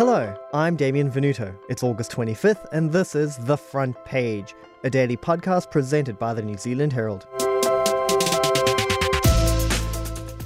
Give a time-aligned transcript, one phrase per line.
[0.00, 1.54] Hello, I'm Damien Venuto.
[1.68, 6.40] It's August 25th, and this is The Front Page, a daily podcast presented by the
[6.40, 7.26] New Zealand Herald.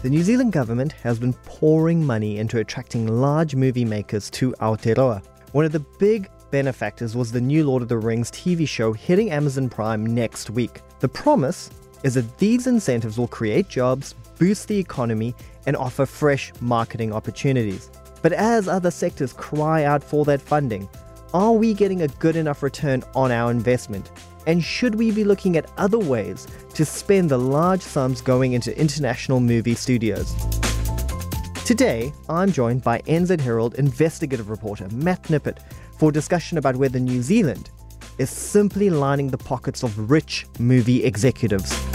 [0.02, 5.25] The New Zealand government has been pouring money into attracting large movie makers to Aotearoa.
[5.52, 9.30] One of the big benefactors was the new Lord of the Rings TV show hitting
[9.30, 10.80] Amazon Prime next week.
[10.98, 11.71] The promise
[12.02, 15.32] is that these incentives will create jobs, boost the economy,
[15.66, 17.88] and offer fresh marketing opportunities.
[18.24, 20.88] But as other sectors cry out for that funding,
[21.34, 24.10] are we getting a good enough return on our investment?
[24.47, 28.74] And should we be looking at other ways to spend the large sums going into
[28.80, 30.34] international movie studios?
[31.66, 35.59] Today, I'm joined by NZ Herald investigative reporter Matt Nippert
[35.98, 37.69] for discussion about whether New Zealand
[38.16, 41.94] is simply lining the pockets of rich movie executives.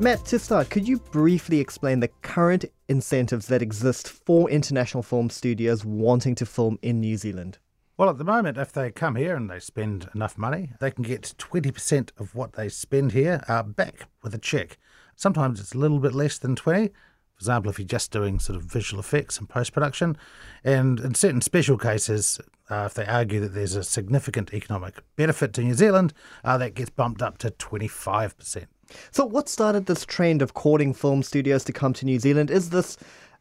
[0.00, 5.30] Matt, to start, could you briefly explain the current incentives that exist for international film
[5.30, 7.58] studios wanting to film in New Zealand?
[7.96, 11.04] Well, at the moment, if they come here and they spend enough money, they can
[11.04, 14.78] get 20% of what they spend here uh, back with a check.
[15.14, 16.90] Sometimes it's a little bit less than 20.
[17.34, 20.16] For example, if you're just doing sort of visual effects and post production.
[20.62, 22.40] And in certain special cases,
[22.70, 26.74] uh, if they argue that there's a significant economic benefit to New Zealand, uh, that
[26.74, 28.66] gets bumped up to 25%.
[29.10, 32.50] So, what started this trend of courting film studios to come to New Zealand?
[32.50, 32.96] Is this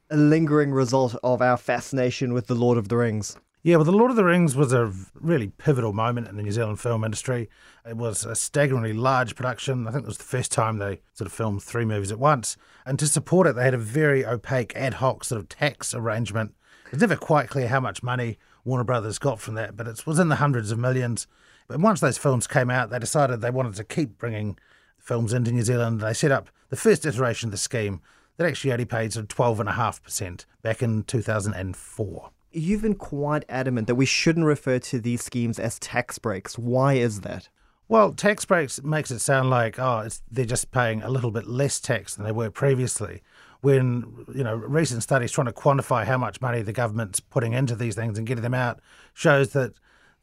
[0.10, 3.38] a lingering result of our fascination with The Lord of the Rings?
[3.66, 6.52] Yeah, well, The Lord of the Rings was a really pivotal moment in the New
[6.52, 7.50] Zealand film industry.
[7.88, 9.88] It was a staggeringly large production.
[9.88, 12.58] I think it was the first time they sort of filmed three movies at once.
[12.86, 16.53] And to support it, they had a very opaque ad hoc sort of tax arrangement.
[16.91, 20.19] It's never quite clear how much money Warner Brothers got from that, but it was
[20.19, 21.25] in the hundreds of millions.
[21.69, 24.59] But once those films came out, they decided they wanted to keep bringing
[24.97, 26.02] films into New Zealand.
[26.02, 28.02] They set up the first iteration of the scheme
[28.36, 32.33] that actually only paid sort of 12.5% back in 2004.
[32.54, 36.58] You've been quite adamant that we shouldn't refer to these schemes as tax breaks.
[36.58, 37.50] Why is that?
[37.88, 41.80] Well, tax breaks makes it sound like oh, they're just paying a little bit less
[41.80, 43.22] tax than they were previously.
[43.62, 47.75] When you know recent studies trying to quantify how much money the government's putting into
[47.75, 48.80] these things and getting them out
[49.14, 49.74] shows that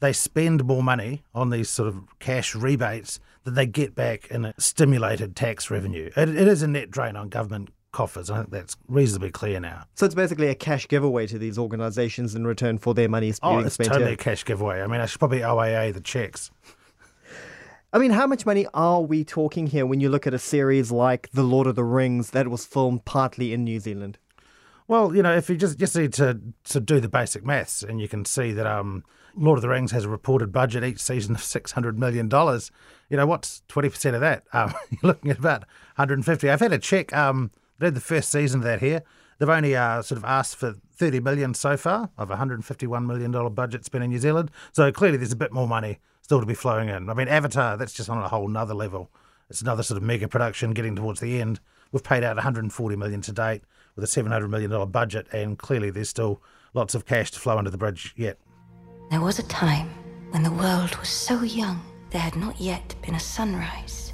[0.00, 4.44] they spend more money on these sort of cash rebates than they get back in
[4.46, 6.10] a stimulated tax revenue.
[6.16, 8.30] it, it is a net drain on government coffers.
[8.30, 9.84] I think that's reasonably clear now.
[9.94, 13.56] So it's basically a cash giveaway to these organisations in return for their money oh,
[13.56, 14.14] being it's spent totally here.
[14.14, 14.82] a cash giveaway.
[14.82, 16.50] I mean, I should probably OAA the checks.
[17.92, 20.92] I mean, how much money are we talking here when you look at a series
[20.92, 24.16] like The Lord of the Rings that was filmed partly in New Zealand?
[24.86, 28.00] Well, you know, if you just just need to to do the basic maths, and
[28.00, 29.04] you can see that um,
[29.36, 32.70] Lord of the Rings has a reported budget each season of six hundred million dollars.
[33.08, 34.44] You know, what's twenty percent of that?
[34.52, 36.50] Um, you're looking at about one hundred and fifty.
[36.50, 37.12] I've had a check.
[37.12, 37.50] Um,
[37.86, 39.02] did the first season of that here.
[39.38, 43.30] They've only uh, sort of asked for 30 million so far of a 151 million
[43.30, 44.50] dollar budget spent in New Zealand.
[44.72, 47.08] So clearly, there's a bit more money still to be flowing in.
[47.08, 49.10] I mean, Avatar, that's just on a whole nother level.
[49.48, 51.58] It's another sort of mega production getting towards the end.
[51.90, 53.62] We've paid out 140 million to date
[53.96, 56.42] with a 700 million dollar budget, and clearly, there's still
[56.74, 58.38] lots of cash to flow under the bridge yet.
[59.10, 59.88] There was a time
[60.30, 61.80] when the world was so young
[62.10, 64.12] there had not yet been a sunrise.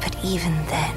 [0.00, 0.94] But even then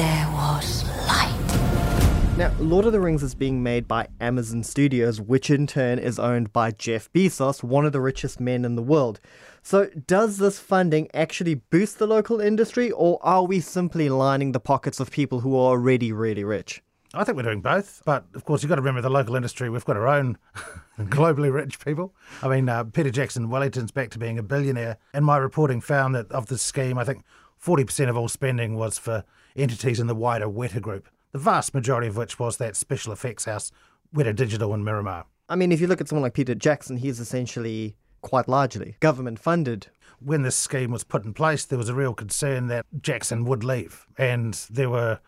[0.00, 2.34] there was light.
[2.38, 6.18] Now, Lord of the Rings is being made by Amazon Studios, which in turn is
[6.18, 9.20] owned by Jeff Bezos, one of the richest men in the world.
[9.62, 14.58] So, does this funding actually boost the local industry, or are we simply lining the
[14.58, 16.82] pockets of people who are already really rich?
[17.12, 19.68] I think we're doing both, but of course you've got to remember the local industry.
[19.68, 20.38] We've got our own
[20.98, 22.14] globally rich people.
[22.40, 26.14] I mean, uh, Peter Jackson Wellington's back to being a billionaire, and my reporting found
[26.14, 27.22] that of the scheme, I think
[27.64, 29.24] 40% of all spending was for
[29.56, 33.44] entities in the wider Weta Group, the vast majority of which was that special effects
[33.44, 33.70] house,
[34.14, 35.26] Weta Digital in Miramar.
[35.48, 39.38] I mean, if you look at someone like Peter Jackson, he's essentially quite largely government
[39.38, 39.88] funded.
[40.20, 43.64] When this scheme was put in place, there was a real concern that Jackson would
[43.64, 45.20] leave, and there were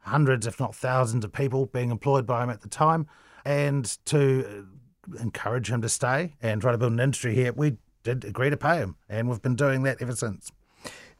[0.00, 3.06] hundreds, if not thousands, of people being employed by him at the time.
[3.44, 4.66] And to
[5.14, 8.50] uh, encourage him to stay and try to build an industry here, we did agree
[8.50, 10.50] to pay him, and we've been doing that ever since.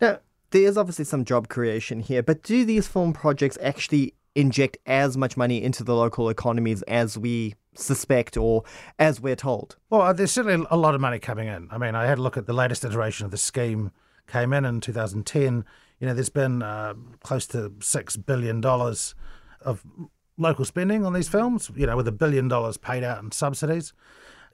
[0.00, 0.19] Now,
[0.50, 5.17] there is obviously some job creation here, but do these film projects actually inject as
[5.17, 8.64] much money into the local economies as we suspect or
[8.99, 9.76] as we're told?
[9.88, 11.69] Well, uh, there's certainly a lot of money coming in.
[11.70, 13.91] I mean, I had a look at the latest iteration of the scheme
[14.26, 15.64] came in in 2010.
[15.99, 19.14] You know, there's been uh, close to six billion dollars
[19.61, 19.85] of
[20.37, 21.70] local spending on these films.
[21.75, 23.93] You know, with a billion dollars paid out in subsidies.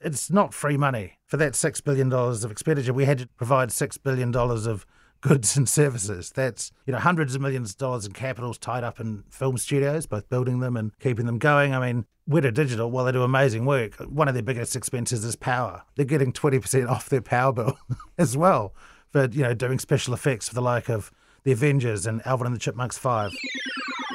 [0.00, 1.19] It's not free money.
[1.26, 4.84] For that six billion dollars of expenditure, we had to provide six billion dollars of
[5.20, 6.30] goods and services.
[6.30, 10.06] That's you know hundreds of millions of dollars in capitals tied up in film studios,
[10.06, 11.74] both building them and keeping them going.
[11.74, 15.36] I mean, Weta Digital, while they do amazing work, one of their biggest expenses is
[15.36, 15.82] power.
[15.94, 17.78] They're getting twenty percent off their power bill
[18.18, 18.74] as well
[19.10, 21.10] for you know doing special effects for the like of
[21.44, 23.32] the Avengers and Alvin and the Chipmunks Five.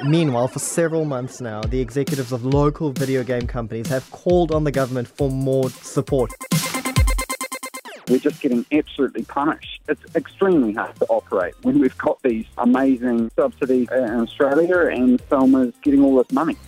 [0.04, 4.64] Meanwhile, for several months now, the executives of local video game companies have called on
[4.64, 6.30] the government for more support.
[8.12, 9.80] We're just getting absolutely punished.
[9.88, 15.72] It's extremely hard to operate when we've got these amazing subsidies in Australia and filmers
[15.80, 16.58] getting all this money.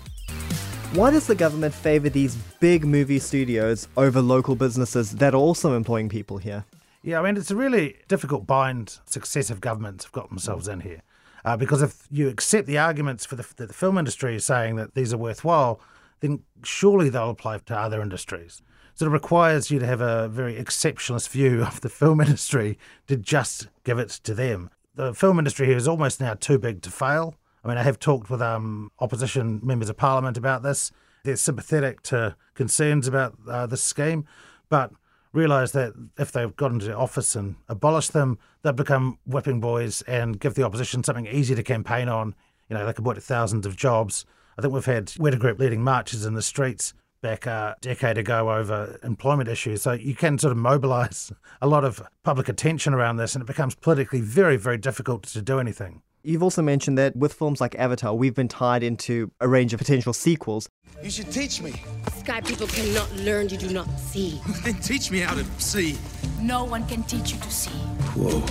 [0.94, 5.76] Why does the government favour these big movie studios over local businesses that are also
[5.76, 6.64] employing people here?
[7.02, 11.02] Yeah, I mean, it's a really difficult bind successive governments have got themselves in here.
[11.44, 14.94] Uh, because if you accept the arguments for the, the film industry is saying that
[14.94, 15.78] these are worthwhile,
[16.20, 18.62] then surely they'll apply to other industries.
[18.96, 23.16] So it requires you to have a very exceptionalist view of the film industry to
[23.16, 24.70] just give it to them.
[24.94, 27.34] The film industry is almost now too big to fail.
[27.64, 30.92] I mean, I have talked with um, opposition members of parliament about this.
[31.24, 34.26] They're sympathetic to concerns about uh, this scheme,
[34.68, 34.92] but
[35.32, 40.38] realise that if they've got into office and abolished them, they'd become whipping boys and
[40.38, 42.34] give the opposition something easy to campaign on.
[42.68, 44.26] You know, they could put thousands of jobs.
[44.56, 46.94] I think we've had Weta Group leading marches in the streets
[47.24, 49.80] back a decade ago over employment issues.
[49.80, 51.32] So you can sort of mobilise
[51.62, 55.40] a lot of public attention around this, and it becomes politically very, very difficult to
[55.40, 56.02] do anything.
[56.22, 59.78] You've also mentioned that with films like Avatar, we've been tied into a range of
[59.78, 60.68] potential sequels.
[61.02, 61.72] You should teach me.
[62.18, 64.38] Sky people cannot learn you do not see.
[64.64, 65.96] Then teach me how to see.
[66.42, 67.78] No one can teach you to see.
[68.20, 68.44] Whoa.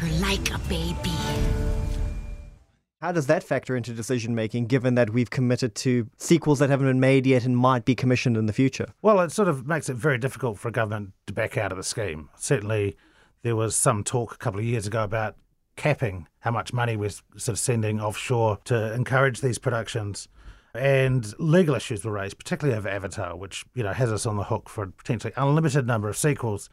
[0.00, 1.77] You're like a baby.
[3.00, 6.88] How does that factor into decision making, given that we've committed to sequels that haven't
[6.88, 8.88] been made yet and might be commissioned in the future?
[9.02, 11.78] Well, it sort of makes it very difficult for a government to back out of
[11.78, 12.28] the scheme.
[12.36, 12.96] Certainly,
[13.42, 15.36] there was some talk a couple of years ago about
[15.76, 20.26] capping how much money we're sort of sending offshore to encourage these productions.
[20.74, 24.44] And legal issues were raised, particularly over Avatar, which you know has us on the
[24.44, 26.68] hook for a potentially unlimited number of sequels.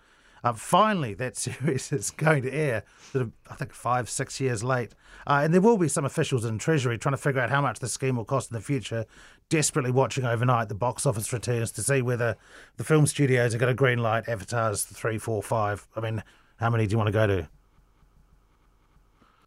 [0.46, 4.64] Uh, finally, that series is going to air, sort of, I think, five, six years
[4.64, 4.94] late.
[5.26, 7.80] Uh, and there will be some officials in Treasury trying to figure out how much
[7.80, 9.06] the scheme will cost in the future,
[9.50, 12.38] desperately watching overnight the box office returns to see whether
[12.78, 15.88] the film studios are going to green light Avatars 3, 4, 5.
[15.96, 16.24] I mean,
[16.58, 17.50] how many do you want to go to?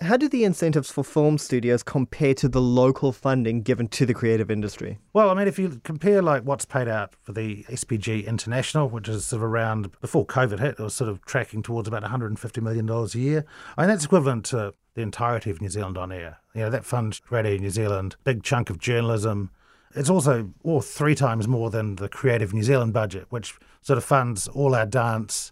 [0.01, 4.15] How do the incentives for film studios compare to the local funding given to the
[4.15, 4.99] creative industry?
[5.13, 9.09] Well, I mean, if you compare like what's paid out for the SPG International, which
[9.09, 12.63] is sort of around before COVID hit, it was sort of tracking towards about $150
[12.63, 13.45] million a year.
[13.77, 16.39] I mean, that's equivalent to the entirety of New Zealand on air.
[16.55, 19.51] You know, that funds Radio New Zealand, big chunk of journalism.
[19.97, 24.05] It's also or three times more than the Creative New Zealand budget, which sort of
[24.05, 25.51] funds all our dance,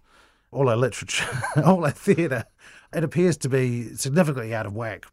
[0.53, 1.27] all our literature,
[1.65, 2.45] all our theatre
[2.95, 5.07] it appears to be significantly out of whack.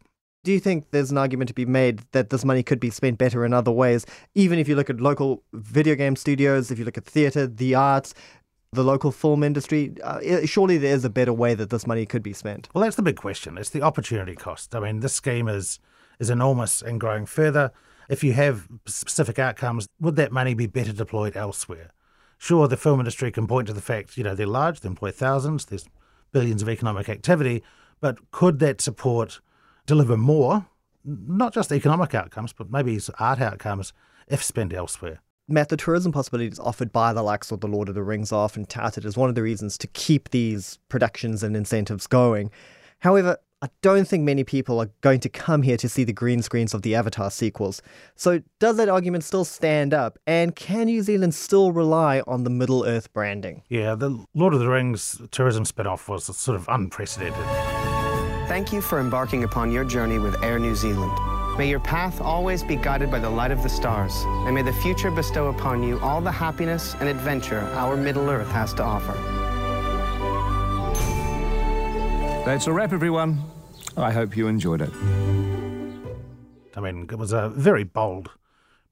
[0.44, 3.16] Do you think there's an argument to be made that this money could be spent
[3.16, 4.04] better in other ways?
[4.34, 7.74] Even if you look at local video game studios, if you look at theatre, the
[7.74, 8.12] arts,
[8.72, 12.22] the local film industry, uh, surely there is a better way that this money could
[12.22, 12.68] be spent.
[12.74, 13.56] Well, that's the big question.
[13.56, 14.74] It's the opportunity cost.
[14.74, 15.78] I mean, this scheme is
[16.20, 17.72] is enormous and growing further.
[18.08, 21.90] If you have specific outcomes, would that money be better deployed elsewhere?
[22.38, 25.10] Sure, the film industry can point to the fact, you know, they're large, they employ
[25.10, 25.88] thousands, there's
[26.34, 27.62] billions of economic activity,
[28.00, 29.40] but could that support
[29.86, 30.66] deliver more,
[31.04, 33.94] not just economic outcomes, but maybe art outcomes
[34.28, 35.20] if spent elsewhere?
[35.46, 38.44] Matt, the tourism possibilities offered by the likes of The Lord of the Rings are
[38.44, 42.50] often touted as one of the reasons to keep these productions and incentives going.
[43.00, 46.42] However, I don't think many people are going to come here to see the green
[46.42, 47.80] screens of the Avatar sequels.
[48.14, 50.18] So, does that argument still stand up?
[50.26, 53.62] And can New Zealand still rely on the Middle Earth branding?
[53.70, 57.42] Yeah, the Lord of the Rings tourism spin off was sort of unprecedented.
[58.48, 61.18] Thank you for embarking upon your journey with Air New Zealand.
[61.56, 64.12] May your path always be guided by the light of the stars,
[64.44, 68.50] and may the future bestow upon you all the happiness and adventure our Middle Earth
[68.50, 69.14] has to offer.
[72.44, 73.53] That's a wrap, everyone.
[73.96, 74.90] I hope you enjoyed it.
[76.76, 78.30] I mean, it was a very bold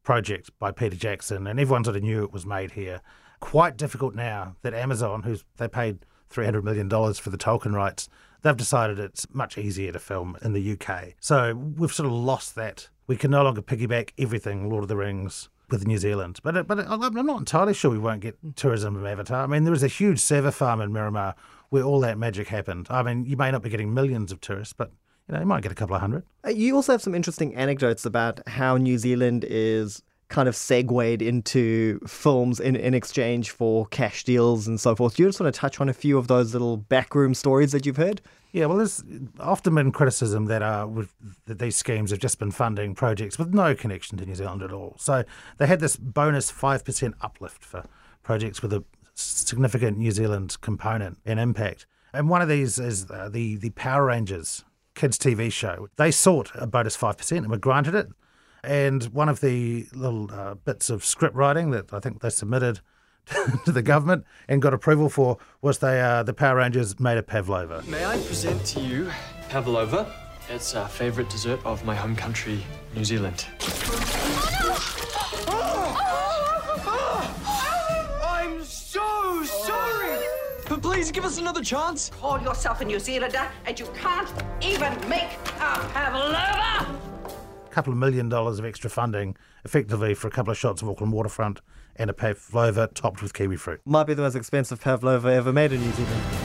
[0.05, 3.01] project by Peter Jackson, and everyone sort of knew it was made here.
[3.41, 8.09] Quite difficult now that Amazon, who's they paid $300 million for the Tolkien rights,
[8.43, 11.15] they've decided it's much easier to film in the UK.
[11.21, 12.89] So we've sort of lost that.
[13.09, 16.39] We can no longer piggyback everything Lord of the Rings with New Zealand.
[16.45, 19.43] But but I'm not entirely sure we won't get tourism from Avatar.
[19.43, 21.35] I mean, there was a huge server farm in Miramar
[21.73, 22.87] where all that magic happened.
[22.91, 24.93] I mean, you may not be getting millions of tourists, but
[25.27, 26.23] you know, you might get a couple of hundred.
[26.47, 31.23] Uh, you also have some interesting anecdotes about how New Zealand is kind of segued
[31.23, 35.17] into films in, in exchange for cash deals and so forth.
[35.17, 37.87] Do you just want to touch on a few of those little backroom stories that
[37.87, 38.21] you've heard?
[38.53, 39.03] Yeah, well, there's
[39.41, 40.87] often been criticism that uh,
[41.47, 44.73] that these schemes have just been funding projects with no connection to New Zealand at
[44.75, 44.97] all.
[44.99, 45.25] So
[45.57, 47.87] they had this bonus five percent uplift for
[48.23, 51.87] projects with a significant New Zealand component and impact.
[52.13, 54.65] And one of these is uh, the the Power Rangers
[54.95, 55.89] kids TV show.
[55.97, 58.09] They sought a bonus five percent and were granted it.
[58.65, 62.81] And one of the little uh, bits of script writing that I think they submitted
[63.65, 67.23] to the government and got approval for was they uh, the Power Rangers made a
[67.23, 67.83] pavlova.
[67.87, 69.11] May I present to you
[69.49, 70.13] pavlova?
[70.49, 72.63] It's a favourite dessert of my home country,
[72.95, 73.47] New Zealand.
[80.83, 82.11] Please give us another chance.
[82.11, 86.99] Call yourself a New Zealander and you can't even make a pavlova!
[87.65, 90.89] A couple of million dollars of extra funding, effectively for a couple of shots of
[90.89, 91.61] Auckland waterfront
[91.97, 93.81] and a pavlova topped with kiwi fruit.
[93.87, 96.42] Might be the most expensive pavlova ever made in New Zealand.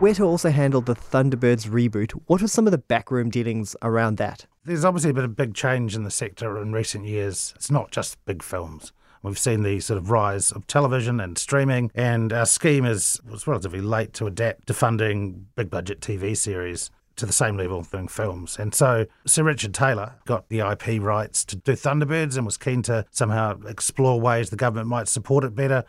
[0.00, 2.12] Weta also handled the Thunderbirds reboot.
[2.24, 4.46] What were some of the backroom dealings around that?
[4.64, 7.52] There's obviously been a big change in the sector in recent years.
[7.56, 8.94] It's not just big films.
[9.22, 13.46] We've seen the sort of rise of television and streaming, and our scheme is was
[13.46, 18.08] relatively late to adapt to funding big budget TV series to the same level doing
[18.08, 18.58] films.
[18.58, 22.80] And so Sir Richard Taylor got the IP rights to do Thunderbirds and was keen
[22.84, 25.84] to somehow explore ways the government might support it better.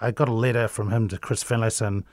[0.00, 2.04] I got a letter from him to Chris Finlayson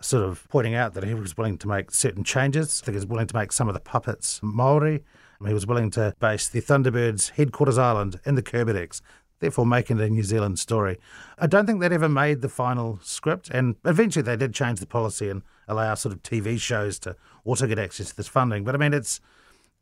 [0.00, 2.80] sort of pointing out that he was willing to make certain changes.
[2.82, 5.04] I think he was willing to make some of the puppets Maori.
[5.46, 9.00] He was willing to base the Thunderbirds headquarters island in the Kermadec,
[9.38, 10.98] therefore making it a New Zealand story.
[11.38, 14.86] I don't think that ever made the final script, and eventually they did change the
[14.86, 17.14] policy and allow sort of TV shows to
[17.44, 18.64] also get access to this funding.
[18.64, 19.20] But I mean, it's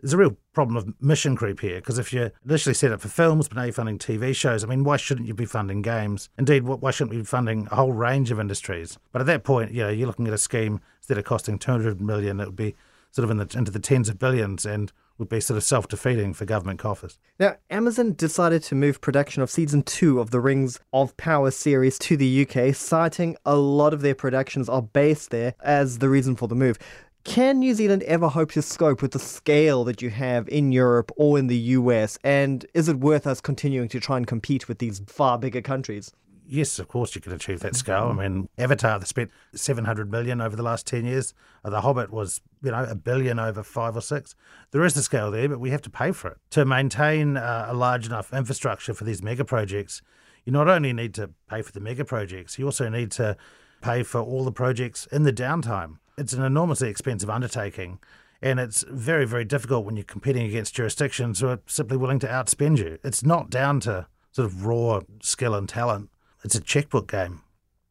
[0.01, 3.09] there's a real problem of mission creep here because if you're initially set up for
[3.09, 6.29] films, but now you're funding TV shows, I mean, why shouldn't you be funding games?
[6.39, 8.99] Indeed, why shouldn't we be funding a whole range of industries?
[9.13, 12.01] But at that point, you know, you're looking at a scheme instead of costing 200
[12.01, 12.75] million, it would be
[13.11, 15.89] sort of in the, into the tens of billions and would be sort of self
[15.89, 17.19] defeating for government coffers.
[17.39, 21.99] Now, Amazon decided to move production of season two of the Rings of Power series
[22.01, 26.37] to the UK, citing a lot of their productions are based there as the reason
[26.37, 26.79] for the move.
[27.27, 31.11] Can New Zealand ever hope to scope with the scale that you have in Europe
[31.17, 32.19] or in the US?
[32.23, 36.13] And is it worth us continuing to try and compete with these far bigger countries?
[36.49, 38.17] Yes, of course you can achieve that scale.
[38.17, 41.35] I mean, Avatar they spent seven hundred million over the last ten years.
[41.65, 44.37] Uh, the Hobbit was, you know, a billion over five or six.
[44.71, 47.67] There is the scale there, but we have to pay for it to maintain uh,
[47.69, 50.01] a large enough infrastructure for these mega projects.
[50.45, 53.37] You not only need to pay for the mega projects, you also need to
[53.83, 55.99] pay for all the projects in the downtime.
[56.19, 57.99] It's an enormously expensive undertaking.
[58.41, 62.27] And it's very, very difficult when you're competing against jurisdictions who are simply willing to
[62.27, 62.99] outspend you.
[63.05, 66.11] It's not down to sort of raw skill and talent.
[66.45, 67.43] It's a checkbook game.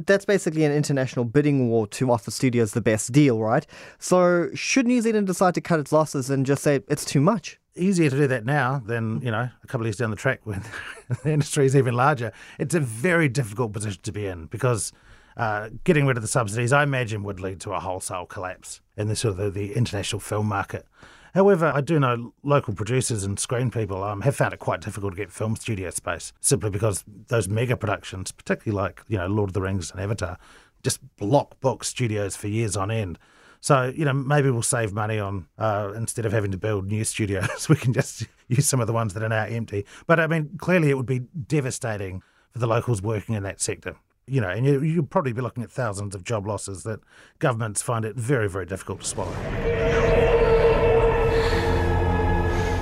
[0.03, 3.65] That's basically an international bidding war to offer studios the best deal, right?
[3.97, 7.59] So, should New Zealand decide to cut its losses and just say it's too much?
[7.75, 10.41] Easier to do that now than, you know, a couple of years down the track
[10.43, 10.63] when
[11.23, 12.33] the industry is even larger.
[12.59, 14.91] It's a very difficult position to be in because
[15.37, 19.07] uh, getting rid of the subsidies, I imagine, would lead to a wholesale collapse in
[19.07, 20.85] the sort of the, the international film market.
[21.33, 25.13] However, I do know local producers and screen people um, have found it quite difficult
[25.13, 29.49] to get film studio space simply because those mega productions, particularly like you know Lord
[29.49, 30.37] of the Rings and Avatar,
[30.81, 33.19] just block book studios for years on end.
[33.59, 37.03] So you know maybe we'll save money on uh, instead of having to build new
[37.13, 39.85] studios, we can just use some of the ones that are now empty.
[40.07, 42.23] But I mean, clearly it would be devastating
[42.53, 45.63] for the locals working in that sector you know, and you, you'll probably be looking
[45.63, 46.99] at thousands of job losses that
[47.39, 49.33] governments find it very, very difficult to swallow.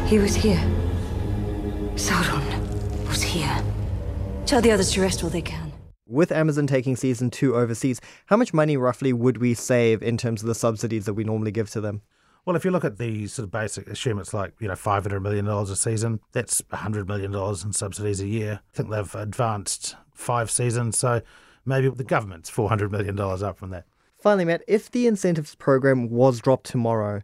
[0.06, 0.62] He was here.
[1.96, 3.64] Sauron was here.
[4.46, 5.72] Tell the others to rest while they can.
[6.08, 10.42] With Amazon taking season two overseas, how much money roughly would we save in terms
[10.42, 12.02] of the subsidies that we normally give to them?
[12.46, 15.22] Well, if you look at the sort of basic, assume it's like, you know, $500
[15.22, 18.60] million a season, that's $100 million in subsidies a year.
[18.62, 21.22] I think they've advanced five seasons, so
[21.66, 23.86] maybe the government's $400 million up from that.
[24.20, 27.22] Finally, Matt, if the incentives program was dropped tomorrow,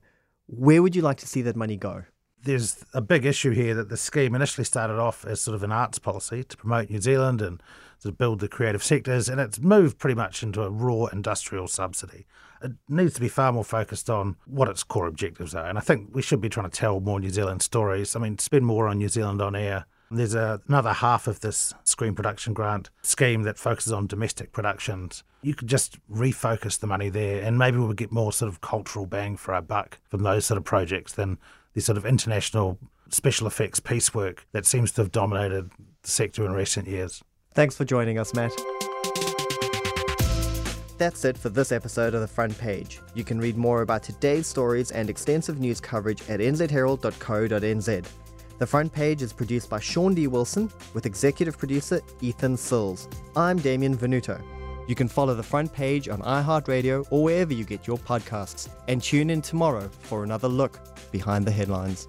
[0.47, 2.03] where would you like to see that money go?
[2.43, 5.72] There's a big issue here that the scheme initially started off as sort of an
[5.72, 7.62] arts policy to promote New Zealand and
[8.01, 12.25] to build the creative sectors, and it's moved pretty much into a raw industrial subsidy.
[12.62, 15.81] It needs to be far more focused on what its core objectives are, and I
[15.81, 18.15] think we should be trying to tell more New Zealand stories.
[18.15, 21.74] I mean, spend more on New Zealand on air There's a, another half of this
[21.84, 25.24] screen production grant scheme that focuses on domestic productions.
[25.41, 28.62] You could just refocus the money there, and maybe we would get more sort of
[28.62, 31.38] cultural bang for our buck from those sort of projects than
[31.73, 32.77] the sort of international
[33.09, 35.71] special effects piecework that seems to have dominated
[36.03, 37.23] the sector in recent years.
[37.53, 38.51] Thanks for joining us, Matt.
[40.97, 42.99] That's it for this episode of The Front Page.
[43.13, 48.05] You can read more about today's stories and extensive news coverage at nzherald.co.nz.
[48.57, 50.27] The Front Page is produced by Shaun D.
[50.27, 53.07] Wilson with executive producer Ethan Sills.
[53.38, 54.41] I'm Damien Venuto.
[54.89, 58.69] You can follow The Front Page on iHeartRadio or wherever you get your podcasts.
[58.88, 60.79] And tune in tomorrow for another look
[61.12, 62.08] behind the headlines.